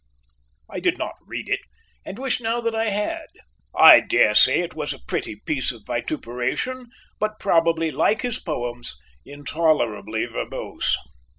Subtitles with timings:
[0.67, 1.59] I did not read it,
[2.03, 3.27] and wish now that I had.
[3.75, 6.87] I daresay it was a pretty piece of vituperation,
[7.19, 10.97] but probably, like his poems, intolerably verbose.